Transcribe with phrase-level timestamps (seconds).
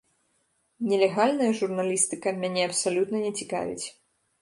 [0.91, 3.85] Нелегальная журналістыка мяне абсалютна не цікавіць.